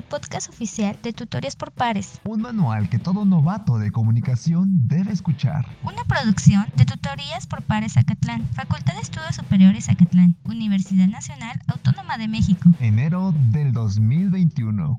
el 0.00 0.04
podcast 0.06 0.48
oficial 0.48 0.98
de 1.02 1.12
Tutorías 1.12 1.56
por 1.56 1.72
Pares. 1.72 2.20
Un 2.24 2.40
manual 2.40 2.88
que 2.88 2.98
todo 2.98 3.26
novato 3.26 3.78
de 3.78 3.92
comunicación 3.92 4.88
debe 4.88 5.12
escuchar. 5.12 5.66
Una 5.82 6.04
producción 6.04 6.64
de 6.74 6.86
Tutorías 6.86 7.46
por 7.46 7.62
Pares 7.62 7.98
Acatlán, 7.98 8.48
Facultad 8.54 8.94
de 8.94 9.00
Estudios 9.00 9.36
Superiores 9.36 9.90
Acatlán, 9.90 10.36
Universidad 10.44 11.06
Nacional 11.06 11.60
Autónoma 11.66 12.16
de 12.16 12.28
México. 12.28 12.70
Enero 12.80 13.34
del 13.50 13.72
2021. 13.72 14.98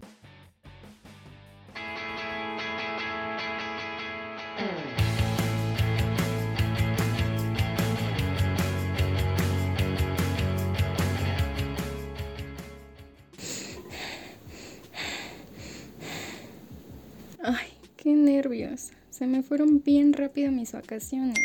Ay, 17.43 17.69
qué 17.97 18.13
nervios. 18.13 18.91
Se 19.09 19.25
me 19.25 19.41
fueron 19.41 19.81
bien 19.83 20.13
rápido 20.13 20.51
mis 20.51 20.73
vacaciones. 20.73 21.39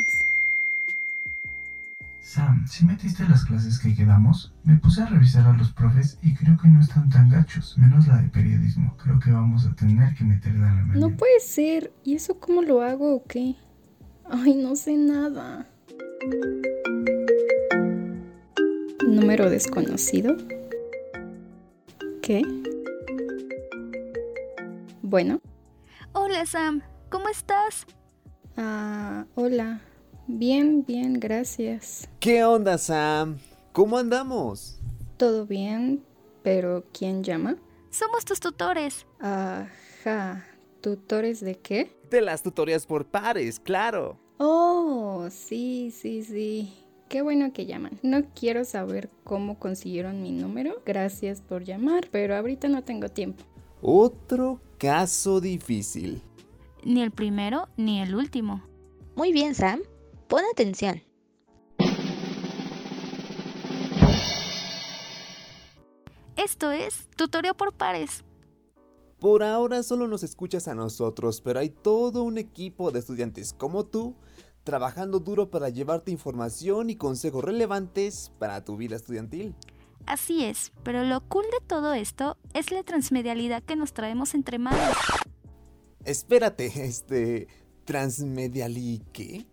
Sam, 2.21 2.67
si 2.67 2.85
metiste 2.85 3.27
las 3.29 3.45
clases 3.45 3.79
que 3.79 3.95
quedamos, 3.95 4.53
me 4.65 4.77
puse 4.77 5.01
a 5.01 5.07
revisar 5.07 5.47
a 5.47 5.57
los 5.57 5.71
profes 5.73 6.19
y 6.23 6.35
creo 6.35 6.59
que 6.59 6.69
no 6.69 6.81
están 6.81 7.09
tan 7.09 7.31
gachos, 7.31 7.79
menos 7.79 8.09
la 8.09 8.19
de 8.19 8.29
periodismo. 8.29 8.95
Creo 9.03 9.19
que 9.21 9.31
vamos 9.31 9.65
a 9.65 9.75
tener 9.75 10.15
que 10.15 10.25
meterla 10.25 10.69
en 10.69 10.77
la 10.77 10.83
mañana. 10.83 11.01
No 11.01 11.17
puede 11.17 11.41
ser. 11.41 11.91
¿Y 12.05 12.15
eso 12.15 12.39
cómo 12.39 12.63
lo 12.63 12.83
hago 12.83 13.15
o 13.15 13.23
qué? 13.25 13.55
Ay, 14.29 14.55
no 14.55 14.77
sé 14.77 14.97
nada. 14.97 15.67
Número 19.07 19.49
desconocido. 19.49 20.37
¿Qué? 22.23 22.43
Bueno. 25.01 25.41
Hola 26.19 26.47
Sam, 26.47 26.81
¿cómo 27.11 27.29
estás? 27.29 27.87
Ah, 28.57 29.27
hola. 29.35 29.83
Bien, 30.27 30.83
bien, 30.83 31.21
gracias. 31.21 32.09
¿Qué 32.21 32.43
onda, 32.43 32.79
Sam? 32.79 33.37
¿Cómo 33.73 33.99
andamos? 33.99 34.81
Todo 35.19 35.45
bien, 35.45 36.03
pero 36.43 36.87
¿quién 36.99 37.23
llama? 37.23 37.59
Somos 37.91 38.25
tus 38.25 38.41
tutores. 38.41 39.05
Ajá. 39.21 40.43
¿Tutores 40.81 41.41
de 41.41 41.59
qué? 41.59 41.95
De 42.09 42.23
las 42.23 42.43
tutorías 42.43 42.87
por 42.87 43.05
pares, 43.05 43.61
claro. 43.61 44.19
Oh, 44.39 45.29
sí, 45.31 45.91
sí, 45.91 46.25
sí. 46.25 46.73
Qué 47.11 47.21
bueno 47.21 47.53
que 47.53 47.67
llaman. 47.67 48.01
No 48.03 48.25
quiero 48.35 48.65
saber 48.65 49.11
cómo 49.23 49.59
consiguieron 49.59 50.23
mi 50.23 50.33
número. 50.33 50.81
Gracias 50.87 51.43
por 51.43 51.65
llamar, 51.65 52.09
pero 52.11 52.35
ahorita 52.35 52.69
no 52.69 52.83
tengo 52.85 53.11
tiempo. 53.11 53.45
Otro 53.83 54.63
caso 54.79 55.41
difícil. 55.41 56.23
Ni 56.85 57.03
el 57.03 57.11
primero 57.11 57.69
ni 57.77 58.01
el 58.01 58.15
último. 58.15 58.63
Muy 59.17 59.33
bien, 59.33 59.55
Sam. 59.55 59.81
Pon 60.29 60.43
atención. 60.53 61.03
Esto 66.37 66.71
es 66.71 67.09
Tutoría 67.17 67.55
por 67.55 67.73
Pares. 67.73 68.25
Por 69.19 69.43
ahora 69.43 69.83
solo 69.83 70.07
nos 70.07 70.23
escuchas 70.23 70.69
a 70.69 70.75
nosotros, 70.75 71.41
pero 71.41 71.59
hay 71.61 71.71
todo 71.71 72.23
un 72.23 72.37
equipo 72.37 72.91
de 72.91 72.99
estudiantes 72.99 73.55
como 73.55 73.87
tú 73.87 74.15
trabajando 74.67 75.21
duro 75.21 75.49
para 75.49 75.69
llevarte 75.69 76.11
información 76.11 76.91
y 76.91 76.97
consejos 76.97 77.43
relevantes 77.45 78.33
para 78.39 78.65
tu 78.65 78.77
vida 78.77 78.97
estudiantil. 78.97 79.55
Así 80.07 80.45
es, 80.45 80.73
pero 80.83 81.05
lo 81.05 81.21
cool 81.29 81.45
de 81.45 81.67
todo 81.67 81.93
esto 81.93 82.37
es 82.55 82.71
la 82.71 82.83
transmedialidad 82.83 83.63
que 83.63 83.77
nos 83.77 83.93
traemos 83.93 84.35
entre 84.35 84.59
manos. 84.59 84.97
Espérate, 86.05 86.67
este... 86.85 87.49
¿Transmediali 87.85 89.01
qué? 89.13 89.47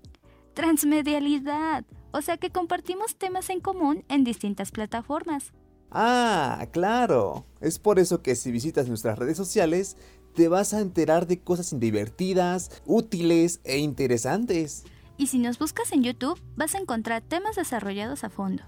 Transmedialidad, 0.55 1.85
o 2.11 2.21
sea 2.23 2.37
que 2.37 2.49
compartimos 2.49 3.15
temas 3.15 3.51
en 3.51 3.59
común 3.59 4.03
en 4.09 4.23
distintas 4.23 4.71
plataformas. 4.71 5.53
Ah, 5.91 6.67
claro. 6.71 7.45
Es 7.61 7.77
por 7.77 7.99
eso 7.99 8.23
que 8.23 8.35
si 8.35 8.51
visitas 8.51 8.87
nuestras 8.87 9.19
redes 9.19 9.37
sociales, 9.37 9.97
te 10.33 10.47
vas 10.47 10.73
a 10.73 10.79
enterar 10.79 11.27
de 11.27 11.39
cosas 11.41 11.79
divertidas, 11.79 12.81
útiles 12.85 13.61
e 13.63 13.77
interesantes. 13.77 14.83
Y 15.17 15.27
si 15.27 15.37
nos 15.37 15.59
buscas 15.59 15.91
en 15.91 16.03
YouTube, 16.03 16.41
vas 16.55 16.75
a 16.75 16.79
encontrar 16.79 17.21
temas 17.21 17.55
desarrollados 17.55 18.23
a 18.23 18.29
fondo. 18.29 18.63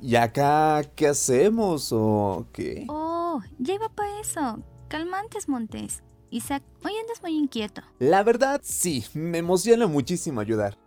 ¿Y 0.00 0.16
acá 0.16 0.82
qué 0.94 1.08
hacemos 1.08 1.90
o 1.92 2.46
qué? 2.52 2.86
Oh, 2.88 3.40
ya 3.58 3.74
iba 3.74 3.88
para 3.88 4.20
eso. 4.20 4.62
Calmantes, 4.88 5.48
Montes. 5.48 6.02
Isaac, 6.30 6.62
hoy 6.84 6.92
andas 7.00 7.22
muy 7.22 7.36
inquieto. 7.36 7.82
La 7.98 8.22
verdad, 8.22 8.60
sí, 8.62 9.04
me 9.14 9.38
emociona 9.38 9.88
muchísimo 9.88 10.40
ayudar. 10.40 10.78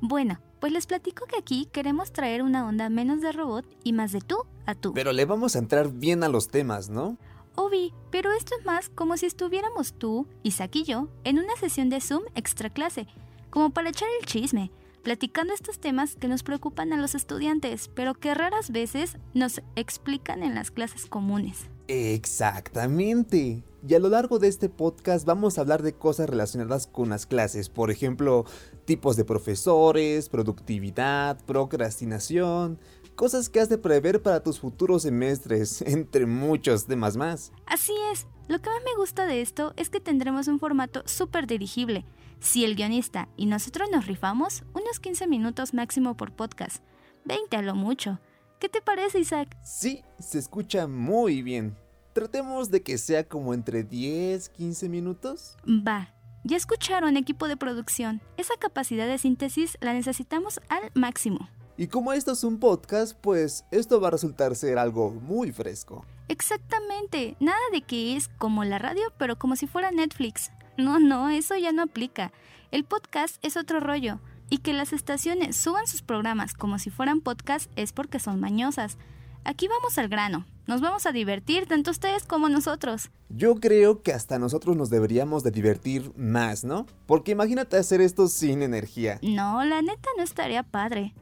Bueno, 0.00 0.38
pues 0.60 0.72
les 0.72 0.86
platico 0.86 1.26
que 1.26 1.36
aquí 1.36 1.66
queremos 1.72 2.12
traer 2.12 2.42
una 2.42 2.66
onda 2.66 2.88
menos 2.88 3.20
de 3.20 3.32
robot 3.32 3.66
y 3.82 3.92
más 3.92 4.12
de 4.12 4.20
tú 4.20 4.36
a 4.64 4.74
tú. 4.76 4.92
Pero 4.94 5.12
le 5.12 5.24
vamos 5.24 5.56
a 5.56 5.58
entrar 5.58 5.90
bien 5.92 6.22
a 6.22 6.28
los 6.28 6.48
temas, 6.48 6.88
¿no? 6.88 7.18
Obi, 7.56 7.92
pero 8.10 8.32
esto 8.32 8.54
es 8.58 8.64
más 8.64 8.88
como 8.88 9.16
si 9.16 9.26
estuviéramos 9.26 9.92
tú, 9.92 10.26
Isaac 10.42 10.76
y 10.76 10.84
yo 10.84 11.08
en 11.24 11.38
una 11.38 11.56
sesión 11.56 11.88
de 11.90 12.00
Zoom 12.00 12.22
extra 12.34 12.70
clase, 12.70 13.06
como 13.52 13.70
para 13.70 13.90
echar 13.90 14.08
el 14.18 14.26
chisme, 14.26 14.72
platicando 15.02 15.52
estos 15.52 15.78
temas 15.78 16.16
que 16.16 16.26
nos 16.26 16.42
preocupan 16.42 16.92
a 16.94 16.96
los 16.96 17.14
estudiantes, 17.14 17.90
pero 17.94 18.14
que 18.14 18.32
raras 18.34 18.70
veces 18.70 19.18
nos 19.34 19.60
explican 19.76 20.42
en 20.42 20.54
las 20.54 20.70
clases 20.70 21.04
comunes. 21.04 21.68
Exactamente. 21.86 23.62
Y 23.86 23.94
a 23.94 23.98
lo 23.98 24.08
largo 24.08 24.38
de 24.38 24.46
este 24.46 24.68
podcast 24.68 25.26
vamos 25.26 25.58
a 25.58 25.62
hablar 25.62 25.82
de 25.82 25.94
cosas 25.94 26.30
relacionadas 26.30 26.86
con 26.86 27.08
las 27.08 27.26
clases, 27.26 27.68
por 27.68 27.90
ejemplo, 27.90 28.44
tipos 28.84 29.16
de 29.16 29.24
profesores, 29.24 30.28
productividad, 30.28 31.44
procrastinación, 31.46 32.78
cosas 33.16 33.48
que 33.48 33.58
has 33.58 33.68
de 33.68 33.78
prever 33.78 34.22
para 34.22 34.42
tus 34.44 34.60
futuros 34.60 35.02
semestres, 35.02 35.82
entre 35.86 36.26
muchos 36.26 36.86
temas 36.86 37.16
más. 37.16 37.50
Así 37.66 37.92
es, 38.12 38.28
lo 38.46 38.60
que 38.60 38.70
más 38.70 38.82
me 38.84 38.96
gusta 38.96 39.26
de 39.26 39.40
esto 39.40 39.74
es 39.76 39.90
que 39.90 39.98
tendremos 39.98 40.46
un 40.46 40.60
formato 40.60 41.02
súper 41.04 41.48
dirigible. 41.48 42.04
Si 42.38 42.64
el 42.64 42.76
guionista 42.76 43.28
y 43.36 43.46
nosotros 43.46 43.88
nos 43.90 44.06
rifamos, 44.06 44.62
unos 44.74 45.00
15 45.00 45.26
minutos 45.26 45.74
máximo 45.74 46.16
por 46.16 46.32
podcast, 46.32 46.84
20 47.24 47.56
a 47.56 47.62
lo 47.62 47.74
mucho. 47.74 48.20
¿Qué 48.60 48.68
te 48.68 48.80
parece, 48.80 49.18
Isaac? 49.18 49.56
Sí, 49.64 50.04
se 50.20 50.38
escucha 50.38 50.86
muy 50.86 51.42
bien. 51.42 51.76
Tratemos 52.12 52.70
de 52.70 52.82
que 52.82 52.98
sea 52.98 53.24
como 53.24 53.54
entre 53.54 53.84
10, 53.84 54.50
15 54.50 54.88
minutos. 54.88 55.56
Va. 55.66 56.14
Ya 56.44 56.56
escucharon, 56.56 57.16
equipo 57.16 57.48
de 57.48 57.56
producción. 57.56 58.20
Esa 58.36 58.54
capacidad 58.58 59.06
de 59.06 59.16
síntesis 59.16 59.78
la 59.80 59.94
necesitamos 59.94 60.60
al 60.68 60.90
máximo. 60.94 61.48
Y 61.78 61.86
como 61.86 62.12
esto 62.12 62.32
es 62.32 62.44
un 62.44 62.58
podcast, 62.58 63.16
pues 63.18 63.64
esto 63.70 64.00
va 64.00 64.08
a 64.08 64.10
resultar 64.10 64.54
ser 64.56 64.76
algo 64.76 65.10
muy 65.10 65.52
fresco. 65.52 66.04
Exactamente. 66.28 67.36
Nada 67.40 67.58
de 67.72 67.80
que 67.80 68.16
es 68.16 68.28
como 68.28 68.64
la 68.64 68.78
radio, 68.78 69.02
pero 69.18 69.38
como 69.38 69.56
si 69.56 69.66
fuera 69.66 69.90
Netflix. 69.90 70.50
No, 70.76 70.98
no, 70.98 71.30
eso 71.30 71.56
ya 71.56 71.72
no 71.72 71.82
aplica. 71.82 72.32
El 72.72 72.84
podcast 72.84 73.36
es 73.42 73.56
otro 73.56 73.80
rollo. 73.80 74.20
Y 74.50 74.58
que 74.58 74.74
las 74.74 74.92
estaciones 74.92 75.56
suban 75.56 75.86
sus 75.86 76.02
programas 76.02 76.52
como 76.52 76.78
si 76.78 76.90
fueran 76.90 77.22
podcast 77.22 77.70
es 77.76 77.92
porque 77.92 78.18
son 78.18 78.38
mañosas. 78.38 78.98
Aquí 79.44 79.66
vamos 79.66 79.98
al 79.98 80.08
grano. 80.08 80.46
Nos 80.68 80.80
vamos 80.80 81.04
a 81.06 81.12
divertir 81.12 81.66
tanto 81.66 81.90
ustedes 81.90 82.24
como 82.24 82.48
nosotros. 82.48 83.10
Yo 83.28 83.56
creo 83.56 84.02
que 84.02 84.12
hasta 84.12 84.38
nosotros 84.38 84.76
nos 84.76 84.88
deberíamos 84.88 85.42
de 85.42 85.50
divertir 85.50 86.12
más, 86.16 86.62
¿no? 86.62 86.86
Porque 87.06 87.32
imagínate 87.32 87.76
hacer 87.76 88.00
esto 88.00 88.28
sin 88.28 88.62
energía. 88.62 89.18
No, 89.22 89.64
la 89.64 89.82
neta 89.82 90.08
no 90.16 90.22
estaría 90.22 90.62
padre. 90.62 91.12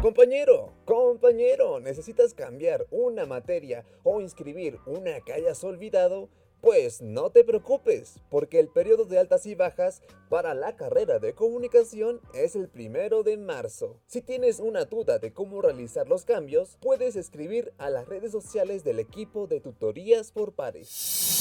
Compañero, 0.00 0.72
compañero, 0.84 1.80
¿necesitas 1.80 2.32
cambiar 2.32 2.86
una 2.92 3.26
materia 3.26 3.84
o 4.04 4.20
inscribir 4.20 4.78
una 4.86 5.20
que 5.26 5.32
hayas 5.32 5.64
olvidado? 5.64 6.28
Pues 6.60 7.02
no 7.02 7.30
te 7.30 7.44
preocupes, 7.44 8.18
porque 8.30 8.58
el 8.58 8.68
periodo 8.68 9.04
de 9.04 9.18
altas 9.18 9.46
y 9.46 9.54
bajas 9.54 10.02
para 10.28 10.54
la 10.54 10.74
carrera 10.74 11.18
de 11.18 11.34
comunicación 11.34 12.20
es 12.34 12.56
el 12.56 12.68
primero 12.68 13.22
de 13.22 13.36
marzo. 13.36 14.00
Si 14.06 14.22
tienes 14.22 14.58
una 14.58 14.86
duda 14.86 15.18
de 15.18 15.32
cómo 15.32 15.60
realizar 15.60 16.08
los 16.08 16.24
cambios, 16.24 16.78
puedes 16.80 17.14
escribir 17.14 17.72
a 17.78 17.90
las 17.90 18.08
redes 18.08 18.32
sociales 18.32 18.82
del 18.84 18.98
equipo 18.98 19.46
de 19.46 19.60
tutorías 19.60 20.32
por 20.32 20.54
pares. 20.54 21.40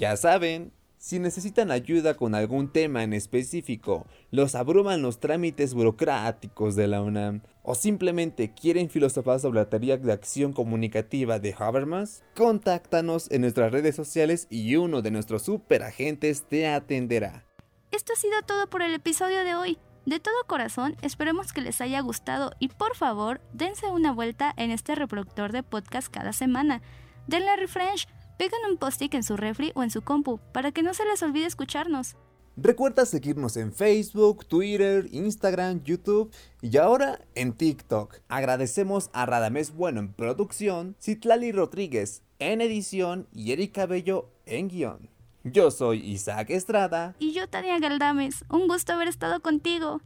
Ya 0.00 0.16
saben, 0.16 0.72
si 1.04 1.18
necesitan 1.18 1.70
ayuda 1.70 2.14
con 2.14 2.34
algún 2.34 2.72
tema 2.72 3.02
en 3.02 3.12
específico, 3.12 4.06
los 4.30 4.54
abruman 4.54 5.02
los 5.02 5.20
trámites 5.20 5.74
burocráticos 5.74 6.76
de 6.76 6.86
la 6.86 7.02
UNAM, 7.02 7.42
o 7.62 7.74
simplemente 7.74 8.54
quieren 8.54 8.88
filosofar 8.88 9.38
sobre 9.38 9.60
la 9.60 9.68
teoría 9.68 9.98
de 9.98 10.10
acción 10.10 10.54
comunicativa 10.54 11.38
de 11.38 11.54
Habermas, 11.58 12.22
contáctanos 12.34 13.30
en 13.30 13.42
nuestras 13.42 13.70
redes 13.70 13.94
sociales 13.94 14.46
y 14.48 14.76
uno 14.76 15.02
de 15.02 15.10
nuestros 15.10 15.42
superagentes 15.42 16.48
te 16.48 16.68
atenderá. 16.68 17.44
esto 17.90 18.14
ha 18.14 18.16
sido 18.16 18.40
todo 18.46 18.66
por 18.70 18.80
el 18.80 18.94
episodio 18.94 19.44
de 19.44 19.54
hoy. 19.54 19.78
De 20.06 20.20
todo 20.20 20.34
corazón, 20.46 20.96
esperemos 21.02 21.52
que 21.52 21.60
les 21.60 21.82
haya 21.82 22.00
gustado 22.00 22.52
y 22.60 22.68
por 22.68 22.96
favor, 22.96 23.42
dense 23.52 23.88
una 23.88 24.10
vuelta 24.10 24.54
en 24.56 24.70
este 24.70 24.94
reproductor 24.94 25.52
de 25.52 25.62
podcast 25.62 26.08
cada 26.08 26.32
semana. 26.32 26.80
Denle 27.26 27.56
refresh, 27.56 28.06
peguen 28.38 28.60
un 28.70 28.76
post-it 28.76 29.14
en 29.14 29.22
su 29.22 29.36
refri 29.36 29.72
o 29.74 29.82
en 29.82 29.90
su 29.90 30.02
compu 30.02 30.38
para 30.52 30.72
que 30.72 30.82
no 30.82 30.94
se 30.94 31.04
les 31.04 31.22
olvide 31.22 31.46
escucharnos. 31.46 32.16
Recuerda 32.56 33.04
seguirnos 33.04 33.56
en 33.56 33.72
Facebook, 33.72 34.46
Twitter, 34.46 35.08
Instagram, 35.10 35.82
YouTube 35.82 36.32
y 36.62 36.76
ahora 36.76 37.20
en 37.34 37.52
TikTok. 37.52 38.18
Agradecemos 38.28 39.10
a 39.12 39.26
Radamés 39.26 39.74
Bueno 39.74 39.98
en 40.00 40.12
producción, 40.12 40.94
Citlali 41.00 41.50
Rodríguez 41.50 42.22
en 42.38 42.60
edición 42.60 43.26
y 43.32 43.52
Erika 43.52 43.86
Bello 43.86 44.28
en 44.46 44.68
guion. 44.68 45.08
Yo 45.44 45.70
soy 45.70 45.98
Isaac 45.98 46.50
Estrada. 46.50 47.14
Y 47.18 47.32
yo, 47.32 47.48
Tania 47.48 47.78
Galdames. 47.78 48.44
Un 48.48 48.66
gusto 48.66 48.92
haber 48.92 49.08
estado 49.08 49.40
contigo. 49.40 50.00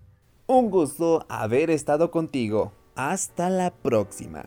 Un 0.46 0.70
gusto 0.70 1.26
haber 1.28 1.70
estado 1.70 2.10
contigo. 2.10 2.72
Hasta 2.96 3.48
la 3.48 3.72
próxima. 3.72 4.44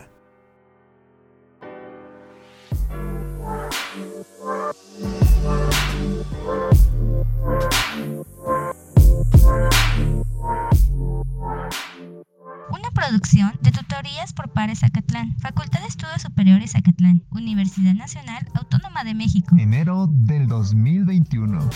Estudios 15.92 16.22
Superiores 16.22 16.74
Acatlán, 16.74 17.22
Universidad 17.32 17.92
Nacional 17.92 18.46
Autónoma 18.54 19.04
de 19.04 19.12
México. 19.12 19.54
Enero 19.58 20.08
del 20.10 20.46
2021. 20.48 21.68